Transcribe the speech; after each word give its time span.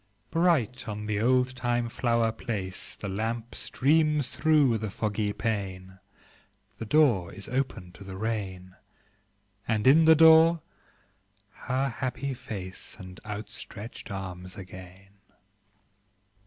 Bright 0.31 0.87
on 0.87 1.05
the 1.05 1.19
oldtime 1.19 1.87
flower 1.87 2.31
place 2.31 2.95
The 2.95 3.07
lamp 3.07 3.53
streams 3.53 4.29
through 4.35 4.79
the 4.79 4.89
foggy 4.89 5.31
pane; 5.31 5.99
The 6.79 6.87
door 6.87 7.31
is 7.31 7.47
opened 7.47 7.93
to 7.93 8.03
the 8.03 8.17
rain: 8.17 8.75
And 9.67 9.85
in 9.85 10.05
the 10.05 10.15
door 10.15 10.63
her 11.51 11.89
happy 11.89 12.33
face 12.33 12.95
And 12.97 13.19
outstretched 13.27 14.09
arms 14.11 14.55
again. 14.55 15.19